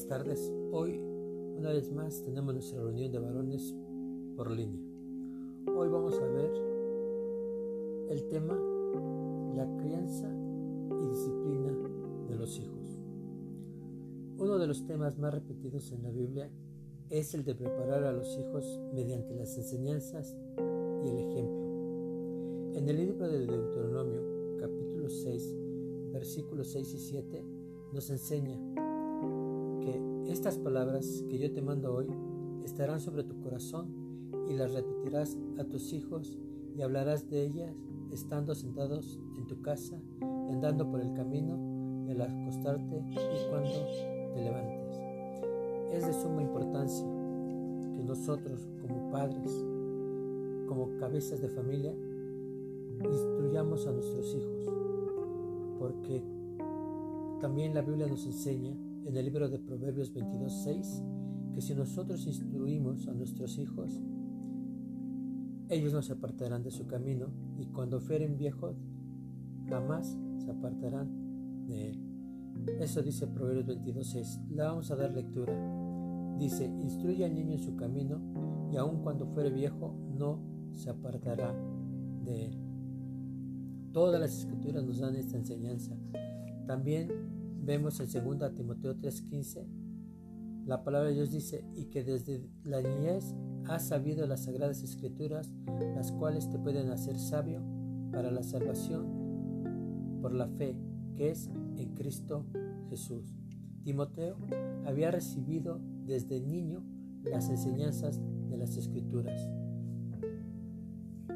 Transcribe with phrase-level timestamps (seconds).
[0.00, 0.52] buenas tardes.
[0.72, 0.98] Hoy,
[1.58, 3.74] una vez más, tenemos nuestra reunión de varones
[4.34, 4.80] por línea.
[5.76, 6.50] Hoy vamos a ver
[8.08, 8.54] el tema,
[9.54, 11.76] la crianza y disciplina
[12.28, 12.98] de los hijos.
[14.38, 16.50] Uno de los temas más repetidos en la Biblia
[17.10, 20.34] es el de preparar a los hijos mediante las enseñanzas
[21.04, 22.72] y el ejemplo.
[22.74, 24.22] En el libro de Deuteronomio,
[24.58, 25.56] capítulo 6,
[26.12, 27.44] versículos 6 y 7,
[27.92, 28.69] nos enseña
[29.80, 32.06] que estas palabras que yo te mando hoy
[32.64, 33.88] estarán sobre tu corazón
[34.48, 36.38] y las repetirás a tus hijos
[36.76, 37.74] y hablarás de ellas
[38.10, 41.54] estando sentados en tu casa andando por el camino
[42.10, 43.70] al acostarte y cuando
[44.34, 45.00] te levantes.
[45.92, 47.06] Es de suma importancia
[47.96, 49.52] que nosotros como padres,
[50.66, 51.94] como cabezas de familia,
[53.02, 54.72] instruyamos a nuestros hijos,
[55.78, 56.22] porque
[57.40, 58.76] también la Biblia nos enseña
[59.10, 64.00] en el libro de Proverbios 22.6 que si nosotros instruimos a nuestros hijos,
[65.68, 67.26] ellos no se apartarán de su camino
[67.58, 68.76] y cuando fueren viejos,
[69.68, 71.98] jamás se apartarán de él.
[72.78, 74.46] Eso dice Proverbios 22.6.
[74.50, 75.54] Le vamos a dar lectura.
[76.38, 78.20] Dice, instruye al niño en su camino
[78.70, 80.40] y aun cuando fuere viejo, no
[80.72, 81.52] se apartará
[82.22, 82.58] de él.
[83.92, 85.96] Todas las escrituras nos dan esta enseñanza.
[86.68, 87.29] También
[87.62, 89.66] vemos en 2 Timoteo 3:15,
[90.66, 93.34] la palabra de Dios dice, y que desde la niñez
[93.66, 95.50] has sabido las sagradas escrituras,
[95.94, 97.62] las cuales te pueden hacer sabio
[98.12, 100.76] para la salvación por la fe
[101.16, 102.44] que es en Cristo
[102.88, 103.34] Jesús.
[103.82, 104.36] Timoteo
[104.84, 106.84] había recibido desde niño
[107.24, 109.48] las enseñanzas de las escrituras.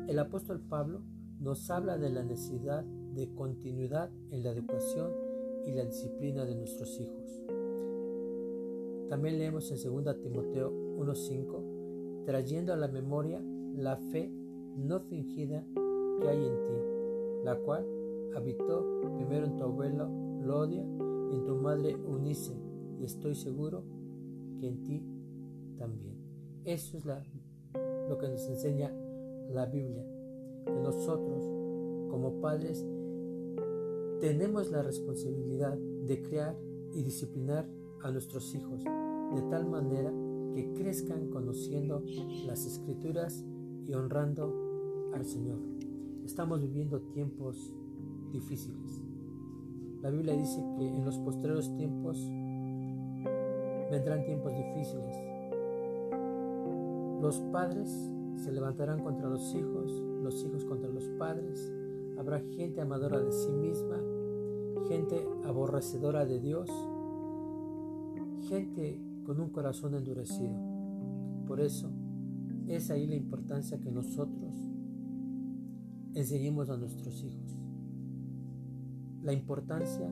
[0.07, 1.03] El apóstol Pablo
[1.41, 5.24] nos habla de la necesidad de continuidad en la educación
[5.67, 7.43] y la disciplina de nuestros hijos.
[9.09, 13.41] También leemos en 2 Timoteo 1.5, trayendo a la memoria
[13.77, 14.31] la fe
[14.77, 15.65] no fingida
[16.21, 17.87] que hay en ti, la cual
[18.35, 18.85] habitó
[19.17, 20.09] primero en tu abuelo
[20.43, 22.55] Lodia y en tu madre Unice,
[23.01, 23.83] y estoy seguro
[24.59, 25.03] que en ti
[25.77, 26.17] también.
[26.65, 27.05] Eso es
[28.09, 28.93] lo que nos enseña
[29.53, 30.05] la Biblia,
[30.65, 31.43] que nosotros
[32.11, 32.85] como padres
[34.21, 36.57] tenemos la responsabilidad de crear
[36.93, 37.69] y disciplinar
[38.03, 40.13] a nuestros hijos de tal manera
[40.55, 42.03] que crezcan conociendo
[42.47, 43.45] las escrituras
[43.87, 45.59] y honrando al Señor.
[46.25, 47.75] Estamos viviendo tiempos
[48.31, 49.03] difíciles.
[50.03, 52.19] La Biblia dice que en los postreros tiempos
[53.91, 55.17] vendrán tiempos difíciles.
[57.21, 57.91] Los padres
[58.37, 59.93] se levantarán contra los hijos,
[60.23, 61.73] los hijos contra los padres.
[62.19, 64.15] Habrá gente amadora de sí misma
[64.89, 66.71] gente aborrecedora de Dios,
[68.49, 70.55] gente con un corazón endurecido.
[71.47, 71.91] Por eso
[72.67, 74.53] es ahí la importancia que nosotros
[76.15, 77.59] enseñemos a nuestros hijos.
[79.23, 80.09] La importancia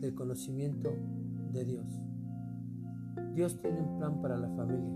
[0.00, 0.92] del conocimiento
[1.52, 2.02] de Dios.
[3.34, 4.92] Dios tiene un plan para la familia,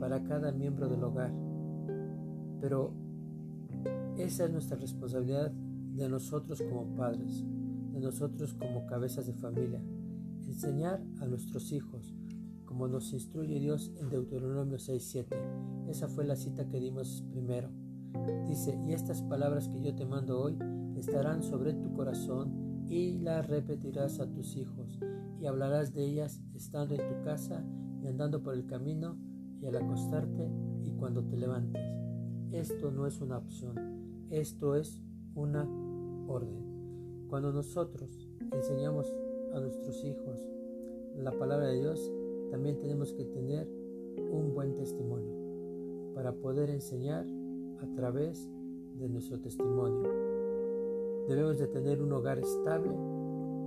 [0.00, 1.32] para cada miembro del hogar,
[2.60, 2.92] pero
[4.16, 7.44] esa es nuestra responsabilidad de nosotros como padres,
[7.92, 9.82] de nosotros como cabezas de familia,
[10.46, 12.14] enseñar a nuestros hijos,
[12.64, 15.88] como nos instruye Dios en Deuteronomio 6.7.
[15.88, 17.70] Esa fue la cita que dimos primero.
[18.46, 20.58] Dice, y estas palabras que yo te mando hoy
[20.96, 24.98] estarán sobre tu corazón y las repetirás a tus hijos
[25.40, 27.64] y hablarás de ellas estando en tu casa
[28.02, 29.18] y andando por el camino
[29.60, 30.50] y al acostarte
[30.84, 31.82] y cuando te levantes.
[32.52, 33.91] Esto no es una opción,
[34.32, 34.98] esto es
[35.34, 35.68] una
[36.26, 37.26] orden.
[37.28, 39.14] Cuando nosotros enseñamos
[39.52, 40.40] a nuestros hijos
[41.16, 42.10] la palabra de Dios,
[42.50, 43.68] también tenemos que tener
[44.30, 47.26] un buen testimonio para poder enseñar
[47.80, 48.48] a través
[48.98, 50.08] de nuestro testimonio.
[51.28, 52.90] Debemos de tener un hogar estable,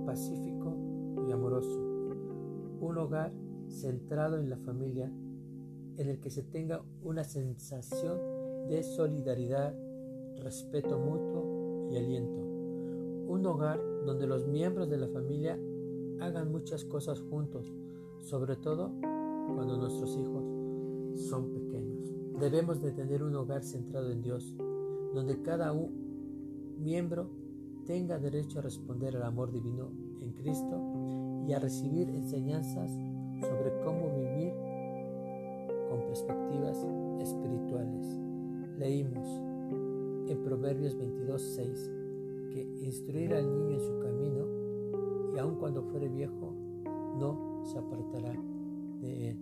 [0.04, 0.76] pacífico
[1.28, 1.78] y amoroso.
[2.80, 3.32] Un hogar
[3.68, 5.12] centrado en la familia
[5.96, 8.18] en el que se tenga una sensación
[8.68, 9.74] de solidaridad,
[10.36, 12.40] respeto mutuo y aliento.
[13.28, 15.58] Un hogar donde los miembros de la familia
[16.20, 17.72] hagan muchas cosas juntos,
[18.20, 18.92] sobre todo
[19.54, 20.44] cuando nuestros hijos
[21.28, 22.14] son pequeños.
[22.40, 24.54] Debemos de tener un hogar centrado en Dios,
[25.14, 25.74] donde cada
[26.78, 27.28] miembro
[27.86, 29.90] tenga derecho a responder al amor divino
[30.20, 30.80] en Cristo
[31.46, 32.90] y a recibir enseñanzas
[33.40, 34.52] sobre cómo vivir
[35.88, 36.84] con perspectivas
[37.20, 38.06] espirituales.
[38.78, 39.45] Leímos
[40.28, 41.90] en Proverbios 22, 6,
[42.52, 46.54] que instruir al niño en su camino, y aun cuando fuere viejo,
[47.18, 48.34] no se apartará
[49.00, 49.38] de él.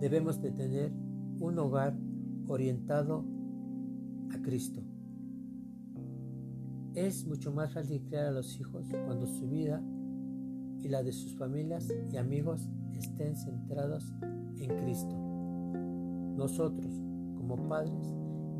[0.00, 0.92] Debemos de tener
[1.38, 1.96] un hogar
[2.48, 3.24] orientado
[4.30, 4.82] a Cristo.
[6.94, 9.82] Es mucho más fácil criar a los hijos cuando su vida
[10.80, 14.12] y la de sus familias y amigos estén centrados
[14.56, 15.16] en Cristo.
[16.36, 16.92] Nosotros,
[17.36, 18.14] como padres,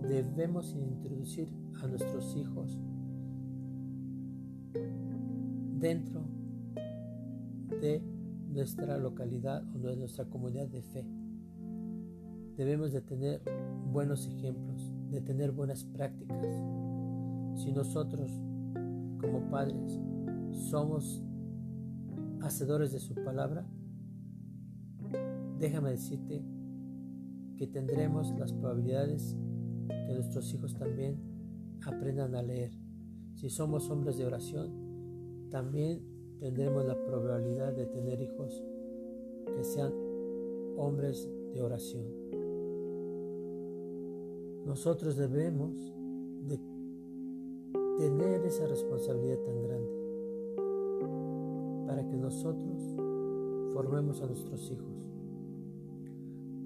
[0.09, 1.49] debemos introducir
[1.83, 2.79] a nuestros hijos
[5.79, 6.23] dentro
[7.81, 8.03] de
[8.51, 11.07] nuestra localidad o de nuestra comunidad de fe.
[12.57, 13.43] Debemos de tener
[13.91, 16.47] buenos ejemplos, de tener buenas prácticas.
[17.57, 18.31] Si nosotros,
[19.21, 19.99] como padres,
[20.71, 21.23] somos
[22.43, 23.67] hacedores de su palabra,
[25.59, 26.45] déjame decirte
[27.57, 29.37] que tendremos las probabilidades
[30.13, 31.19] nuestros hijos también
[31.85, 32.73] aprendan a leer.
[33.35, 36.03] Si somos hombres de oración, también
[36.39, 38.65] tendremos la probabilidad de tener hijos
[39.55, 39.93] que sean
[40.77, 42.05] hombres de oración.
[44.65, 45.75] Nosotros debemos
[46.49, 46.59] de
[47.99, 50.03] tener esa responsabilidad tan grande
[51.87, 52.83] para que nosotros
[53.73, 55.09] formemos a nuestros hijos.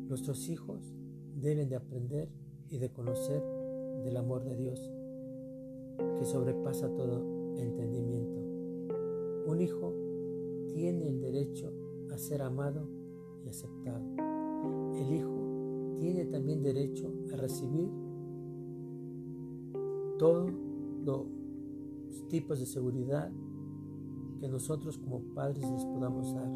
[0.08, 0.94] Nuestros hijos
[1.34, 2.28] deben de aprender
[2.70, 3.42] y de conocer
[4.04, 4.90] del amor de Dios
[6.18, 7.22] que sobrepasa todo
[7.56, 8.40] entendimiento.
[9.46, 9.92] Un hijo
[10.68, 11.72] tiene el derecho
[12.12, 12.88] a ser amado
[13.44, 14.04] y aceptado.
[14.94, 17.90] El hijo tiene también derecho a recibir
[20.18, 20.50] todos
[21.04, 21.26] los
[22.28, 23.30] tipos de seguridad
[24.40, 26.50] que nosotros como padres les podamos dar.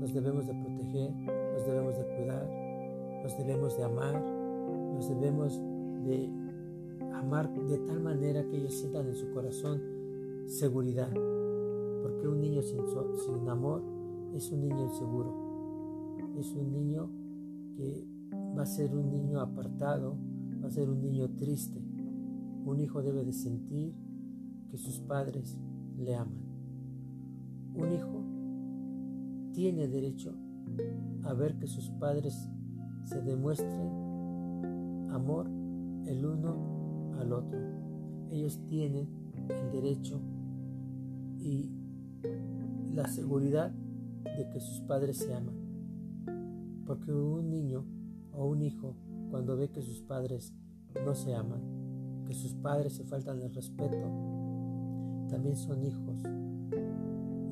[0.00, 1.10] Los debemos de proteger,
[1.54, 4.35] los debemos de cuidar, los debemos de amar,
[4.96, 5.60] los debemos
[6.04, 6.30] de
[7.14, 9.82] amar de tal manera que ellos sientan en su corazón
[10.46, 11.12] seguridad.
[12.02, 12.80] Porque un niño sin,
[13.26, 13.82] sin amor
[14.34, 15.34] es un niño inseguro.
[16.38, 17.10] Es un niño
[17.76, 18.06] que
[18.56, 20.16] va a ser un niño apartado,
[20.62, 21.82] va a ser un niño triste.
[22.64, 23.94] Un hijo debe de sentir
[24.70, 25.58] que sus padres
[25.98, 26.40] le aman.
[27.74, 28.24] Un hijo
[29.52, 30.34] tiene derecho
[31.24, 32.48] a ver que sus padres
[33.04, 34.05] se demuestren
[35.16, 35.46] amor
[36.06, 37.58] el uno al otro.
[38.30, 39.08] Ellos tienen
[39.48, 40.20] el derecho
[41.38, 41.70] y
[42.92, 45.56] la seguridad de que sus padres se aman.
[46.86, 47.84] Porque un niño
[48.32, 48.96] o un hijo,
[49.30, 50.54] cuando ve que sus padres
[51.04, 53.96] no se aman, que sus padres se faltan el respeto,
[55.28, 56.22] también son hijos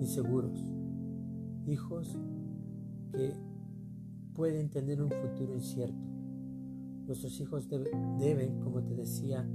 [0.00, 0.58] inseguros,
[1.66, 2.18] hijos
[3.12, 3.32] que
[4.34, 6.13] pueden tener un futuro incierto.
[7.06, 9.46] Nuestros hijos deben, como te decía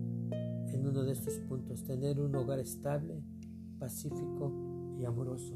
[0.68, 3.24] en uno de estos puntos, tener un hogar estable,
[3.80, 4.54] pacífico
[5.00, 5.56] y amoroso.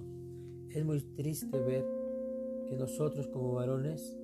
[0.70, 1.86] Es muy triste ver
[2.68, 4.18] que nosotros como varones,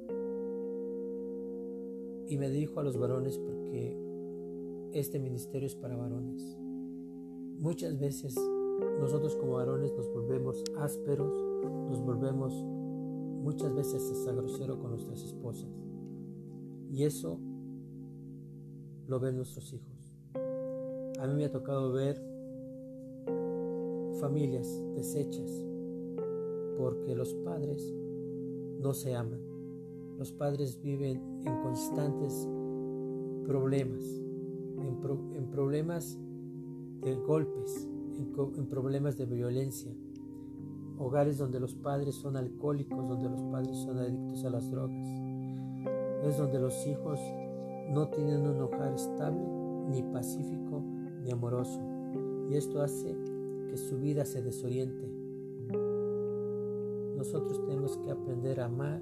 [2.28, 3.98] y me dirijo a los varones porque
[4.94, 6.58] este ministerio es para varones,
[7.60, 8.36] muchas veces
[9.00, 11.34] nosotros como varones nos volvemos ásperos,
[11.64, 12.54] nos volvemos
[13.44, 15.70] muchas veces hasta grosero con nuestras esposas.
[16.92, 17.40] Y eso
[19.10, 20.14] lo ven nuestros hijos.
[21.20, 22.22] A mí me ha tocado ver
[24.22, 25.50] familias deshechas
[26.78, 27.92] porque los padres
[28.80, 29.42] no se aman.
[30.20, 32.48] Los padres viven en constantes
[33.48, 34.04] problemas,
[34.78, 36.20] en, problemas
[37.02, 37.88] de golpes,
[38.18, 39.92] en, problemas de violencia,
[41.00, 45.08] hogares donde los padres son alcohólicos, donde los padres son adictos a las drogas.
[46.24, 47.20] Es donde los hijos
[47.90, 49.46] no tienen un hogar estable,
[49.90, 50.84] ni pacífico,
[51.24, 51.82] ni amoroso.
[52.50, 53.16] Y esto hace
[53.68, 55.08] que su vida se desoriente.
[57.18, 59.02] Nosotros tenemos que aprender a amar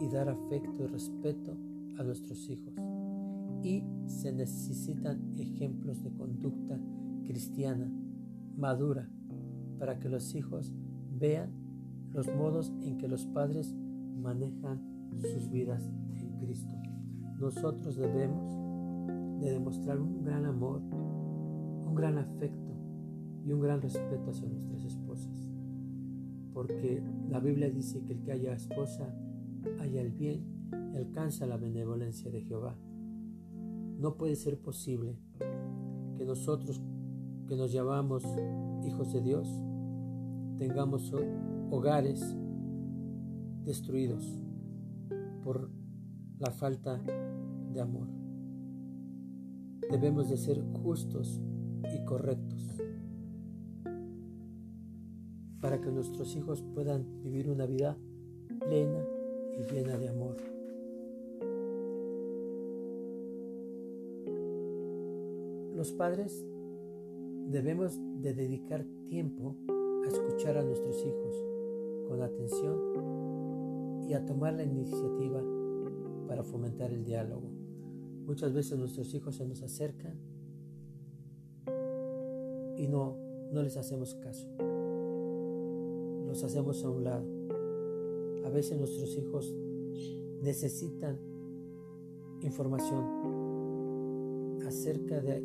[0.00, 1.56] y dar afecto y respeto
[1.98, 2.74] a nuestros hijos.
[3.62, 6.78] Y se necesitan ejemplos de conducta
[7.24, 7.90] cristiana,
[8.56, 9.08] madura,
[9.78, 10.72] para que los hijos
[11.18, 11.50] vean
[12.12, 13.74] los modos en que los padres
[14.16, 14.80] manejan
[15.20, 16.74] sus vidas en Cristo.
[17.38, 18.52] Nosotros debemos
[19.40, 22.72] de demostrar un gran amor, un gran afecto
[23.44, 25.50] y un gran respeto hacia nuestras esposas.
[26.52, 29.14] Porque la Biblia dice que el que haya esposa
[29.80, 30.44] haya el bien
[30.92, 32.76] y alcanza la benevolencia de Jehová.
[33.98, 35.18] No puede ser posible
[36.16, 36.80] que nosotros
[37.46, 38.24] que nos llamamos
[38.84, 39.48] hijos de Dios,
[40.58, 41.12] tengamos
[41.70, 42.36] hogares
[43.64, 44.42] destruidos
[45.44, 45.70] por
[46.38, 47.00] la falta
[47.72, 48.08] de amor.
[49.90, 51.40] Debemos de ser justos
[51.94, 52.76] y correctos
[55.60, 57.96] para que nuestros hijos puedan vivir una vida
[58.60, 59.02] plena
[59.58, 60.36] y llena de amor.
[65.74, 66.44] Los padres
[67.48, 69.56] debemos de dedicar tiempo
[70.04, 71.44] a escuchar a nuestros hijos
[72.08, 75.42] con atención y a tomar la iniciativa
[76.26, 77.48] para fomentar el diálogo.
[78.26, 80.14] Muchas veces nuestros hijos se nos acercan
[82.76, 83.16] y no,
[83.52, 84.48] no les hacemos caso.
[86.26, 87.24] Los hacemos a un lado.
[88.44, 89.54] A veces nuestros hijos
[90.42, 91.18] necesitan
[92.42, 93.04] información
[94.66, 95.42] acerca de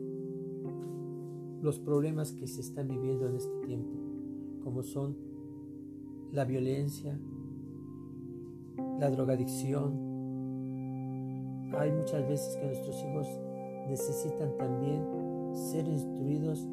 [1.62, 3.92] los problemas que se están viviendo en este tiempo,
[4.64, 5.16] como son
[6.32, 7.20] la violencia,
[9.00, 10.11] la drogadicción.
[11.74, 13.28] Hay muchas veces que nuestros hijos
[13.88, 15.06] necesitan también
[15.54, 16.68] ser instruidos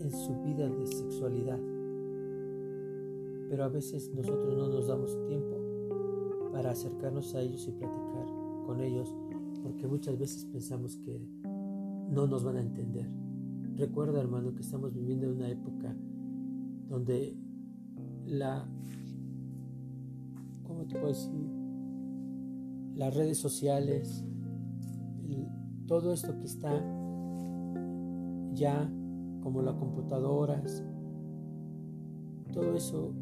[0.00, 1.58] en su vida de sexualidad.
[3.50, 5.56] Pero a veces nosotros no nos damos tiempo
[6.52, 8.26] para acercarnos a ellos y platicar
[8.66, 9.14] con ellos
[9.62, 11.20] porque muchas veces pensamos que
[12.10, 13.08] no nos van a entender.
[13.76, 15.94] Recuerda hermano que estamos viviendo en una época
[16.88, 17.36] donde
[18.26, 18.66] la,
[20.66, 21.57] ¿cómo te puedo decir?
[22.98, 24.24] Las redes sociales,
[25.86, 26.72] todo esto que está
[28.54, 28.92] ya
[29.40, 30.82] como las computadoras,
[32.52, 33.14] todo eso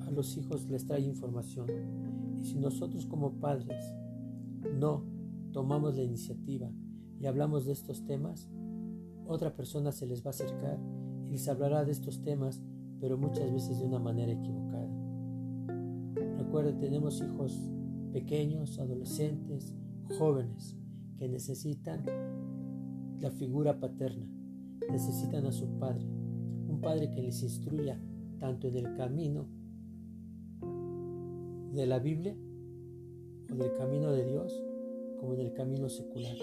[0.00, 1.68] a los hijos les trae información.
[2.40, 3.94] Y si nosotros como padres
[4.74, 5.04] no
[5.52, 6.68] tomamos la iniciativa
[7.20, 8.50] y hablamos de estos temas,
[9.28, 10.80] otra persona se les va a acercar
[11.28, 12.60] y les hablará de estos temas,
[12.98, 14.90] pero muchas veces de una manera equivocada.
[16.36, 17.70] Recuerden, tenemos hijos
[18.12, 19.74] pequeños, adolescentes,
[20.18, 20.76] jóvenes,
[21.18, 22.04] que necesitan
[23.20, 24.26] la figura paterna,
[24.90, 28.00] necesitan a su padre, un padre que les instruya
[28.38, 29.46] tanto en el camino
[31.72, 32.36] de la Biblia
[33.52, 34.52] o del camino de Dios
[35.18, 36.36] como en el camino secular.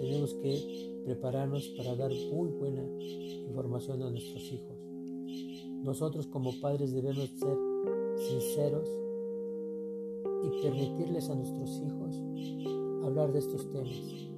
[0.00, 2.82] Tenemos que prepararnos para dar muy buena
[3.46, 4.76] información a nuestros hijos.
[5.84, 7.56] Nosotros como padres debemos ser
[8.16, 8.88] sinceros
[10.44, 12.20] y permitirles a nuestros hijos
[13.04, 14.28] hablar de estos temas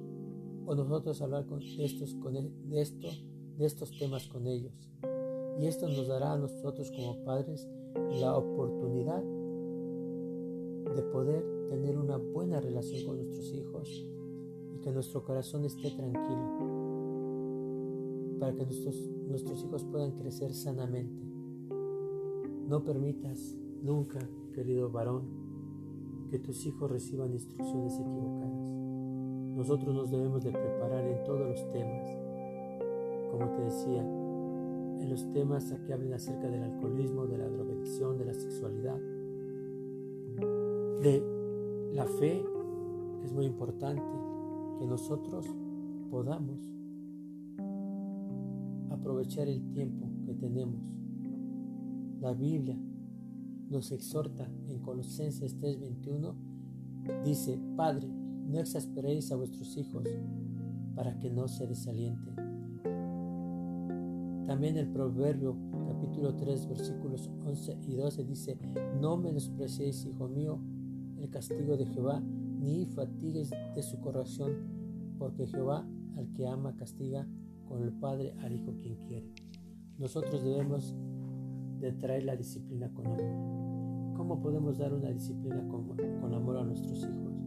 [0.65, 3.07] o nosotros hablar con estos, con e, de, esto,
[3.57, 4.73] de estos temas con ellos.
[5.59, 7.67] Y esto nos dará a nosotros como padres
[8.19, 9.23] la oportunidad
[10.93, 14.05] de poder tener una buena relación con nuestros hijos
[14.75, 16.77] y que nuestro corazón esté tranquilo
[18.39, 18.95] para que nuestros,
[19.27, 21.25] nuestros hijos puedan crecer sanamente.
[22.67, 24.19] No permitas nunca,
[24.53, 25.46] querido varón,
[26.27, 28.69] que tus hijos reciban instrucciones equivocadas.
[29.55, 32.07] Nosotros nos debemos de preparar en todos los temas.
[33.31, 38.25] Como te decía, en los temas que hablen acerca del alcoholismo, de la drogadicción, de
[38.25, 38.99] la sexualidad,
[41.01, 41.23] de
[41.93, 42.43] la fe,
[43.23, 44.03] es muy importante,
[44.79, 45.45] que nosotros
[46.11, 46.59] podamos
[48.89, 50.81] aprovechar el tiempo que tenemos.
[52.19, 52.77] La Biblia
[53.69, 56.35] nos exhorta en Colosenses 3:21,
[57.23, 60.05] dice, Padre, no exasperéis a vuestros hijos
[60.95, 62.35] para que no se desalienten.
[64.45, 65.57] También el Proverbio
[65.87, 68.57] capítulo 3 versículos 11 y 12 dice,
[68.99, 70.59] no menospreciéis, hijo mío,
[71.19, 77.27] el castigo de Jehová, ni fatigues de su corrección, porque Jehová al que ama castiga
[77.67, 79.33] con el Padre al Hijo quien quiere.
[79.97, 80.95] Nosotros debemos
[81.79, 83.56] de traer la disciplina con amor.
[84.17, 87.37] ¿Cómo podemos dar una disciplina con, amor a nuestros hijos?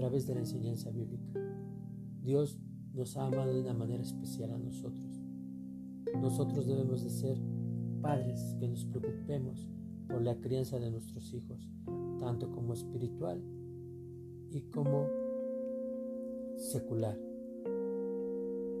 [0.00, 1.38] través de la enseñanza bíblica.
[2.22, 2.58] Dios
[2.94, 5.20] nos ha amado de una manera especial a nosotros.
[6.18, 7.36] Nosotros debemos de ser
[8.00, 9.68] padres que nos preocupemos
[10.08, 11.70] por la crianza de nuestros hijos,
[12.18, 13.42] tanto como espiritual
[14.50, 15.06] y como
[16.56, 17.18] secular.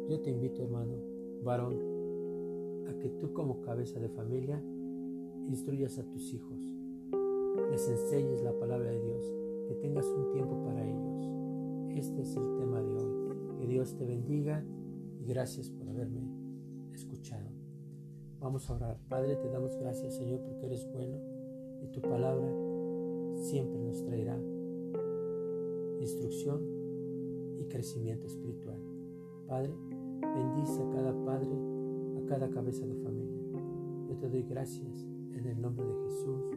[0.08, 0.94] Yo te invito, hermano,
[1.44, 1.74] varón,
[2.88, 4.58] a que tú como cabeza de familia
[5.46, 6.69] instruyas a tus hijos,
[7.70, 9.32] les enseñes la palabra de Dios,
[9.68, 11.30] que tengas un tiempo para ellos.
[11.96, 13.58] Este es el tema de hoy.
[13.58, 14.64] Que Dios te bendiga
[15.20, 16.22] y gracias por haberme
[16.92, 17.48] escuchado.
[18.40, 18.98] Vamos a orar.
[19.08, 21.18] Padre, te damos gracias, Señor, porque eres bueno
[21.82, 22.48] y tu palabra
[23.36, 24.38] siempre nos traerá
[26.00, 26.60] instrucción
[27.58, 28.78] y crecimiento espiritual.
[29.46, 29.74] Padre,
[30.20, 31.50] bendice a cada padre,
[32.16, 33.40] a cada cabeza de familia.
[34.08, 36.49] Yo te doy gracias en el nombre de Jesús.